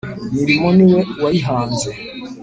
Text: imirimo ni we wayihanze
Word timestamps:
imirimo 0.33 0.67
ni 0.75 0.85
we 0.91 0.99
wayihanze 1.21 1.89